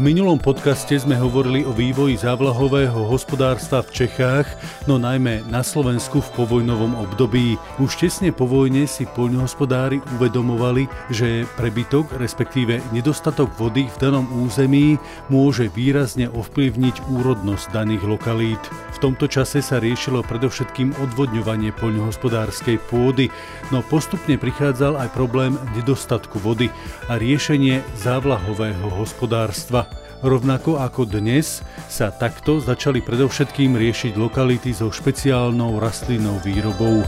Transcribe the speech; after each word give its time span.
minulom 0.00 0.40
podcaste 0.40 0.96
sme 0.96 1.12
hovorili 1.12 1.60
o 1.68 1.76
vývoji 1.76 2.16
závlahového 2.16 3.04
hospodárstva 3.04 3.84
v 3.84 3.92
Čechách, 3.92 4.48
no 4.88 4.96
najmä 4.96 5.44
na 5.52 5.60
Slovensku 5.60 6.24
v 6.24 6.32
povojnovom 6.40 6.96
období. 6.96 7.60
Už 7.76 8.00
tesne 8.00 8.32
po 8.32 8.48
vojne 8.48 8.88
si 8.88 9.04
poľnohospodári 9.04 10.00
uvedomovali, 10.16 10.88
že 11.12 11.44
prebytok, 11.60 12.16
respektíve 12.16 12.80
nedostatok 12.96 13.52
vody 13.60 13.92
v 13.92 13.96
danom 14.00 14.24
území 14.40 14.96
môže 15.28 15.68
výrazne 15.68 16.32
ovplyvniť 16.32 17.04
úrodnosť 17.12 17.68
daných 17.68 18.08
lokalít. 18.08 18.62
V 18.96 18.98
tomto 19.04 19.28
čase 19.28 19.60
sa 19.60 19.76
riešilo 19.84 20.24
predovšetkým 20.24 20.96
odvodňovanie 20.96 21.76
poľnohospodárskej 21.76 22.80
pôdy, 22.88 23.28
no 23.68 23.84
postupne 23.84 24.40
prichádzal 24.40 24.96
aj 24.96 25.12
problém 25.12 25.60
nedostatku 25.76 26.40
vody 26.40 26.72
a 27.12 27.20
riešenie 27.20 27.84
závlahového 28.00 28.88
hospodárstva. 28.96 29.89
Rovnako 30.20 30.76
ako 30.76 31.08
dnes 31.08 31.64
sa 31.88 32.12
takto 32.12 32.60
začali 32.60 33.00
predovšetkým 33.00 33.72
riešiť 33.72 34.20
lokality 34.20 34.68
so 34.68 34.92
špeciálnou 34.92 35.80
rastlinnou 35.80 36.36
výrobou. 36.44 37.00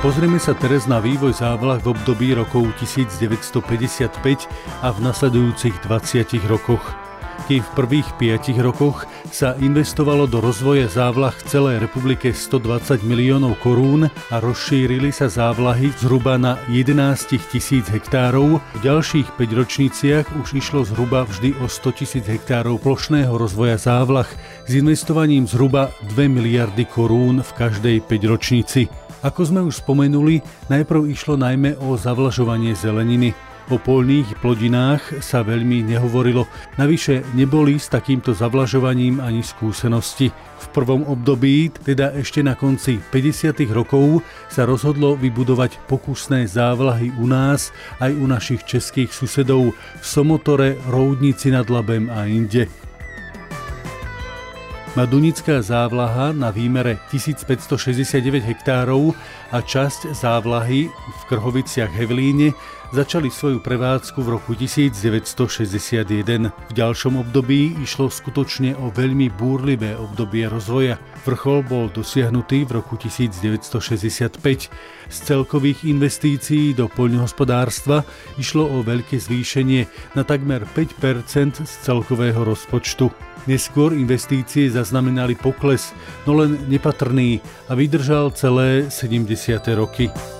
Pozrieme 0.00 0.40
sa 0.40 0.56
teraz 0.56 0.88
na 0.88 0.96
vývoj 0.96 1.36
závlah 1.36 1.84
v 1.84 1.92
období 1.92 2.32
rokov 2.32 2.72
1955 2.80 4.48
a 4.80 4.88
v 4.88 4.98
nasledujúcich 5.04 5.76
20 5.84 6.48
rokoch 6.48 7.07
kým 7.48 7.64
v 7.64 7.74
prvých 7.80 8.08
5 8.20 8.60
rokoch 8.60 9.08
sa 9.32 9.56
investovalo 9.56 10.28
do 10.28 10.44
rozvoja 10.44 10.84
závlah 10.84 11.32
v 11.32 11.48
celej 11.48 11.76
republike 11.80 12.28
120 12.28 13.00
miliónov 13.08 13.56
korún 13.64 14.04
a 14.04 14.36
rozšírili 14.36 15.08
sa 15.08 15.32
závlahy 15.32 15.88
zhruba 15.96 16.36
na 16.36 16.60
11 16.68 17.40
tisíc 17.48 17.88
hektárov. 17.88 18.60
V 18.60 18.78
ďalších 18.84 19.40
5 19.40 19.60
ročniciach 19.64 20.26
už 20.44 20.60
išlo 20.60 20.84
zhruba 20.84 21.24
vždy 21.24 21.56
o 21.64 21.72
100 21.72 21.96
tisíc 21.96 22.24
hektárov 22.28 22.84
plošného 22.84 23.32
rozvoja 23.32 23.80
závlah 23.80 24.28
s 24.68 24.70
investovaním 24.76 25.48
zhruba 25.48 25.88
2 26.04 26.28
miliardy 26.28 26.84
korún 26.84 27.40
v 27.40 27.50
každej 27.56 28.04
5 28.04 28.28
ročnici. 28.28 28.92
Ako 29.24 29.48
sme 29.48 29.64
už 29.64 29.82
spomenuli, 29.82 30.44
najprv 30.68 31.08
išlo 31.08 31.40
najmä 31.40 31.80
o 31.80 31.96
zavlažovanie 31.96 32.76
zeleniny. 32.76 33.47
O 33.68 33.76
polných 33.76 34.40
plodinách 34.40 35.20
sa 35.20 35.44
veľmi 35.44 35.84
nehovorilo, 35.84 36.48
navyše 36.80 37.20
neboli 37.36 37.76
s 37.76 37.92
takýmto 37.92 38.32
zavlažovaním 38.32 39.20
ani 39.20 39.44
skúsenosti. 39.44 40.32
V 40.32 40.66
prvom 40.72 41.04
období, 41.04 41.68
teda 41.84 42.16
ešte 42.16 42.40
na 42.40 42.56
konci 42.56 42.96
50. 42.96 43.68
rokov, 43.68 44.24
sa 44.48 44.64
rozhodlo 44.64 45.20
vybudovať 45.20 45.84
pokusné 45.84 46.48
závlahy 46.48 47.12
u 47.20 47.28
nás 47.28 47.68
aj 48.00 48.16
u 48.16 48.24
našich 48.24 48.64
českých 48.64 49.12
susedov 49.12 49.76
v 49.76 50.04
Somotore, 50.04 50.80
Roudnici 50.88 51.52
nad 51.52 51.68
Labem 51.68 52.08
a 52.08 52.24
inde. 52.24 52.72
Madunická 54.96 55.60
závlaha 55.60 56.32
na 56.32 56.48
výmere 56.48 56.96
1569 57.12 58.48
hektárov 58.48 59.12
a 59.52 59.60
časť 59.60 60.16
závlahy 60.16 60.88
v 60.88 61.20
Krhoviciach 61.28 61.92
Hevlíne 61.92 62.56
začali 62.92 63.28
svoju 63.28 63.60
prevádzku 63.60 64.22
v 64.24 64.28
roku 64.38 64.56
1961. 64.56 66.52
V 66.52 66.72
ďalšom 66.72 67.20
období 67.20 67.76
išlo 67.84 68.08
skutočne 68.08 68.72
o 68.80 68.88
veľmi 68.88 69.28
búrlivé 69.34 69.92
obdobie 69.96 70.48
rozvoja. 70.48 70.96
Vrchol 71.28 71.66
bol 71.68 71.92
dosiahnutý 71.92 72.64
v 72.64 72.80
roku 72.80 72.96
1965. 72.96 74.72
Z 75.08 75.16
celkových 75.24 75.84
investícií 75.84 76.72
do 76.72 76.88
poľnohospodárstva 76.88 78.06
išlo 78.40 78.64
o 78.64 78.80
veľké 78.80 79.20
zvýšenie 79.20 80.14
na 80.16 80.24
takmer 80.24 80.64
5% 80.64 81.68
z 81.68 81.72
celkového 81.84 82.40
rozpočtu. 82.40 83.12
Neskôr 83.48 83.96
investície 83.96 84.68
zaznamenali 84.68 85.36
pokles, 85.36 85.96
no 86.28 86.36
len 86.36 86.60
nepatrný 86.68 87.40
a 87.68 87.76
vydržal 87.76 88.32
celé 88.36 88.92
70. 88.92 89.32
roky. 89.72 90.37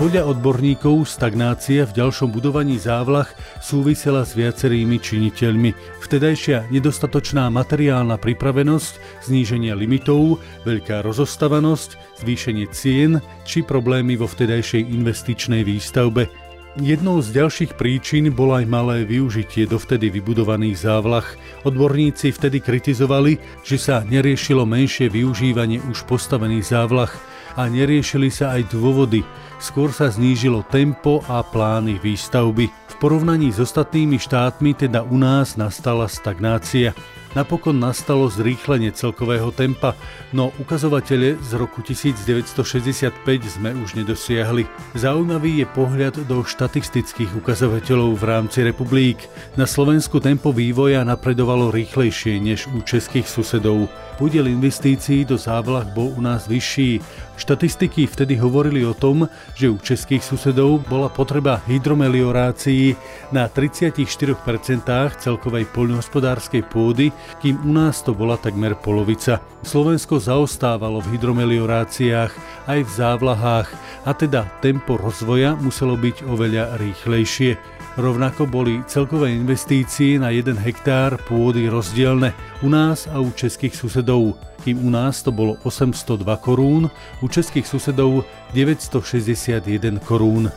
Podľa 0.00 0.32
odborníkov 0.32 1.04
stagnácia 1.04 1.84
v 1.84 1.92
ďalšom 1.92 2.32
budovaní 2.32 2.80
závlah 2.80 3.28
súvisela 3.60 4.24
s 4.24 4.32
viacerými 4.32 4.96
činiteľmi. 4.96 5.76
Vtedajšia 6.00 6.72
nedostatočná 6.72 7.52
materiálna 7.52 8.16
pripravenosť, 8.16 8.96
zníženie 9.28 9.76
limitov, 9.76 10.40
veľká 10.64 11.04
rozostavanosť, 11.04 12.16
zvýšenie 12.16 12.72
cien 12.72 13.20
či 13.44 13.60
problémy 13.60 14.16
vo 14.16 14.24
vtedajšej 14.24 14.88
investičnej 14.88 15.68
výstavbe. 15.68 16.32
Jednou 16.80 17.20
z 17.20 17.36
ďalších 17.36 17.76
príčin 17.76 18.32
bolo 18.32 18.56
aj 18.56 18.64
malé 18.72 19.04
využitie 19.04 19.68
dovtedy 19.68 20.08
vybudovaných 20.08 20.80
závlah. 20.80 21.28
Odborníci 21.68 22.32
vtedy 22.32 22.64
kritizovali, 22.64 23.36
že 23.68 23.76
sa 23.76 24.00
neriešilo 24.00 24.64
menšie 24.64 25.12
využívanie 25.12 25.76
už 25.92 26.08
postavených 26.08 26.72
závlah 26.72 27.12
a 27.56 27.66
neriešili 27.66 28.30
sa 28.30 28.58
aj 28.58 28.74
dôvody, 28.74 29.22
skôr 29.58 29.90
sa 29.90 30.10
znížilo 30.10 30.66
tempo 30.66 31.22
a 31.26 31.42
plány 31.42 31.98
výstavby. 32.02 32.66
V 32.70 32.94
porovnaní 32.98 33.54
s 33.54 33.62
ostatnými 33.62 34.18
štátmi 34.18 34.74
teda 34.74 35.06
u 35.06 35.16
nás 35.16 35.56
nastala 35.56 36.10
stagnácia. 36.10 36.92
Napokon 37.30 37.78
nastalo 37.78 38.26
zrýchlenie 38.26 38.90
celkového 38.90 39.54
tempa, 39.54 39.94
no 40.34 40.50
ukazovatele 40.58 41.38
z 41.38 41.50
roku 41.54 41.78
1965 41.78 42.58
sme 43.46 43.70
už 43.78 43.94
nedosiahli. 44.02 44.66
Zaujímavý 44.98 45.62
je 45.62 45.66
pohľad 45.70 46.26
do 46.26 46.42
štatistických 46.42 47.30
ukazovateľov 47.38 48.18
v 48.18 48.24
rámci 48.26 48.66
republik. 48.66 49.30
Na 49.54 49.62
Slovensku 49.62 50.18
tempo 50.18 50.50
vývoja 50.50 51.06
napredovalo 51.06 51.70
rýchlejšie 51.70 52.42
než 52.42 52.66
u 52.66 52.82
českých 52.82 53.30
susedov. 53.30 53.86
Podiel 54.18 54.50
investícií 54.50 55.22
do 55.22 55.38
závlah 55.38 55.86
bol 55.94 56.10
u 56.10 56.18
nás 56.18 56.50
vyšší. 56.50 56.98
Štatistiky 57.40 58.04
vtedy 58.04 58.36
hovorili 58.36 58.84
o 58.84 58.92
tom, 58.92 59.24
že 59.56 59.72
u 59.72 59.80
českých 59.80 60.20
susedov 60.20 60.84
bola 60.84 61.08
potreba 61.08 61.64
hydromeliorácií 61.64 62.92
na 63.32 63.48
34% 63.48 64.36
celkovej 65.16 65.64
poľnohospodárskej 65.72 66.68
pôdy, 66.68 67.08
kým 67.40 67.56
u 67.64 67.72
nás 67.72 68.04
to 68.04 68.12
bola 68.12 68.36
takmer 68.36 68.76
polovica. 68.76 69.40
Slovensko 69.64 70.20
zaostávalo 70.20 71.00
v 71.00 71.16
hydromelioráciách 71.16 72.32
aj 72.68 72.80
v 72.84 72.90
závlahách 72.92 73.68
a 74.04 74.12
teda 74.12 74.44
tempo 74.60 75.00
rozvoja 75.00 75.56
muselo 75.56 75.96
byť 75.96 76.28
oveľa 76.28 76.76
rýchlejšie. 76.76 77.79
Rovnako 77.98 78.46
boli 78.46 78.86
celkové 78.86 79.34
investície 79.34 80.14
na 80.14 80.30
1 80.30 80.54
hektár 80.62 81.18
pôdy 81.26 81.66
rozdielne 81.66 82.30
u 82.62 82.70
nás 82.70 83.10
a 83.10 83.18
u 83.18 83.34
českých 83.34 83.74
susedov, 83.74 84.38
kým 84.62 84.78
u 84.78 84.94
nás 84.94 85.26
to 85.26 85.34
bolo 85.34 85.58
802 85.66 86.22
korún, 86.38 86.86
u 87.18 87.26
českých 87.26 87.66
susedov 87.66 88.22
961 88.54 89.98
korún. 90.06 90.54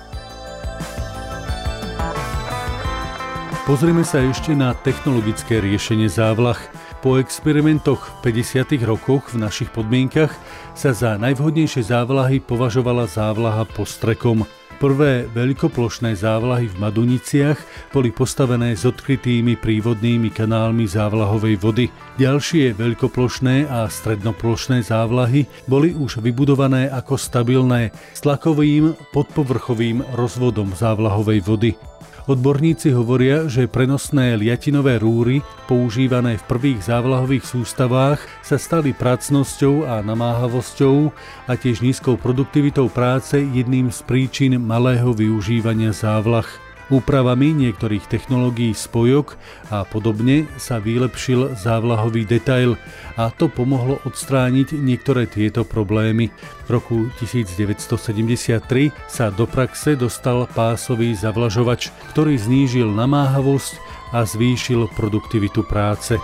Pozrieme 3.63 4.05
sa 4.05 4.19
ešte 4.22 4.53
na 4.53 4.75
technologické 4.75 5.57
riešenie 5.57 6.11
závlah. 6.11 6.59
Po 7.01 7.17
experimentoch 7.17 8.22
v 8.22 8.35
50. 8.43 8.77
rokoch 8.85 9.33
v 9.33 9.41
našich 9.41 9.73
podmienkach 9.73 10.35
sa 10.77 10.93
za 10.93 11.17
najvhodnejšie 11.17 11.81
závlahy 11.88 12.43
považovala 12.43 13.09
závlaha 13.09 13.66
postrekom. 13.72 14.45
Prvé 14.83 15.31
veľkoplošné 15.31 16.11
závlahy 16.11 16.67
v 16.67 16.75
Maduniciach 16.75 17.55
boli 17.95 18.11
postavené 18.11 18.75
s 18.75 18.83
odkrytými 18.83 19.55
prívodnými 19.55 20.27
kanálmi 20.27 20.83
závlahovej 20.91 21.55
vody. 21.55 21.88
Ďalšie 22.19 22.75
veľkoplošné 22.75 23.72
a 23.72 23.88
strednoplošné 23.88 24.83
závlahy 24.83 25.47
boli 25.72 25.95
už 25.95 26.19
vybudované 26.19 26.91
ako 26.91 27.16
stabilné 27.16 27.96
s 28.11 28.28
tlakovým 28.28 28.91
podpovrchovým 29.16 30.03
rozvodom 30.19 30.75
závlahovej 30.75 31.40
vody. 31.47 31.92
Odborníci 32.23 32.95
hovoria, 32.95 33.51
že 33.51 33.67
prenosné 33.67 34.39
liatinové 34.39 34.95
rúry, 34.95 35.43
používané 35.67 36.39
v 36.39 36.47
prvých 36.47 36.87
závlahových 36.87 37.43
sústavách, 37.43 38.23
sa 38.39 38.55
stali 38.55 38.95
pracnosťou 38.95 39.83
a 39.83 39.99
namáhavosťou 39.99 41.11
a 41.47 41.53
tiež 41.59 41.83
nízkou 41.83 42.15
produktivitou 42.15 42.87
práce 42.87 43.43
jedným 43.43 43.91
z 43.91 43.99
príčin 44.07 44.55
malého 44.55 45.11
využívania 45.11 45.91
závlah. 45.91 46.47
Úpravami 46.93 47.57
niektorých 47.57 48.05
technológií 48.05 48.78
spojok 48.78 49.34
a 49.73 49.81
podobne 49.81 50.45
sa 50.61 50.78
vylepšil 50.78 51.57
závlahový 51.57 52.22
detail 52.22 52.78
a 53.17 53.34
to 53.34 53.49
pomohlo 53.49 53.97
odstrániť 54.05 54.78
niektoré 54.78 55.25
tieto 55.25 55.66
problémy. 55.66 56.29
V 56.29 56.69
roku 56.69 57.09
1973 57.17 58.93
sa 59.09 59.34
do 59.34 59.49
praxe 59.49 59.97
dostal 59.97 60.45
pásový 60.53 61.17
zavlažovač, 61.17 61.90
ktorý 62.13 62.37
znížil 62.37 62.93
namáhavosť 62.93 63.73
a 64.13 64.22
zvýšil 64.22 64.85
produktivitu 64.93 65.66
práce. 65.66 66.22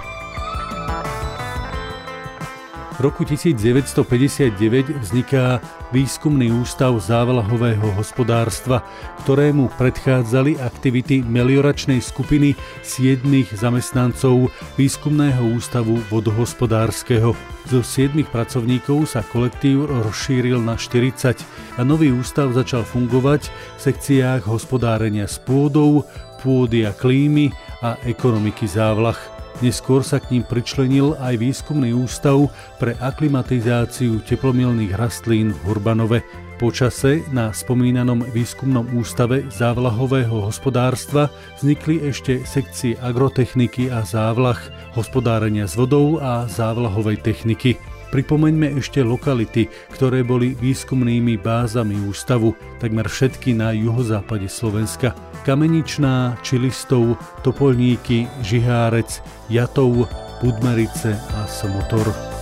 V 3.00 3.07
roku 3.07 3.24
1959 3.24 5.00
vzniká 5.00 5.63
Výskumný 5.96 6.51
ústav 6.51 6.92
závlahového 7.00 7.96
hospodárstva, 7.96 8.84
ktorému 9.24 9.72
predchádzali 9.80 10.60
aktivity 10.60 11.24
melioračnej 11.24 12.04
skupiny 12.04 12.60
siedmých 12.84 13.56
zamestnancov 13.56 14.51
Výskumného 14.75 15.48
ústavu 15.56 15.96
vodohospodárskeho. 16.12 17.40
Zo 17.72 17.80
siedmých 17.80 18.28
pracovníkov 18.36 19.16
sa 19.16 19.24
kolektív 19.24 19.88
rozšíril 19.88 20.60
na 20.60 20.75
40 20.75 21.80
a 21.80 21.81
nový 21.88 22.12
ústav 22.12 22.51
začal 22.51 22.84
fungovať 22.84 23.48
v 23.48 23.80
sekciách 23.80 24.44
hospodárenia 24.44 25.24
s 25.24 25.40
pôdou, 25.40 26.04
pôdy 26.44 26.84
a 26.84 26.92
klímy 26.92 27.56
a 27.80 27.96
ekonomiky 28.04 28.68
závlach. 28.68 29.40
Neskôr 29.60 30.08
sa 30.08 30.24
k 30.24 30.32
ním 30.32 30.48
pričlenil 30.48 31.20
aj 31.20 31.36
výskumný 31.36 31.92
ústav 31.92 32.48
pre 32.80 32.96
aklimatizáciu 33.04 34.24
teplomilných 34.24 34.96
rastlín 34.96 35.52
v 35.52 35.60
Hurbanove. 35.68 36.24
Počase 36.56 37.28
na 37.36 37.52
spomínanom 37.52 38.24
výskumnom 38.32 38.88
ústave 38.96 39.44
závlahového 39.52 40.48
hospodárstva 40.48 41.28
vznikli 41.60 42.08
ešte 42.08 42.40
sekcie 42.48 42.96
agrotechniky 43.04 43.92
a 43.92 44.08
závlah, 44.08 44.60
hospodárenia 44.96 45.68
s 45.68 45.76
vodou 45.76 46.24
a 46.24 46.48
závlahovej 46.48 47.20
techniky. 47.20 47.76
Pripomeňme 48.10 48.82
ešte 48.82 49.06
lokality, 49.06 49.70
ktoré 49.94 50.26
boli 50.26 50.58
výskumnými 50.58 51.38
bázami 51.38 51.94
ústavu, 52.10 52.58
takmer 52.82 53.06
všetky 53.06 53.54
na 53.54 53.70
juhozápade 53.70 54.50
Slovenska. 54.50 55.14
Kameničná, 55.46 56.42
Čilistov, 56.42 57.16
Topolníky, 57.46 58.26
Žihárec, 58.42 59.22
Jatov, 59.48 60.10
Budmerice 60.42 61.16
a 61.38 61.46
Somotor. 61.46 62.38